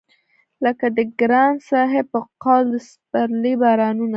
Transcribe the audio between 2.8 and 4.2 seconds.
سپرلي بارانونه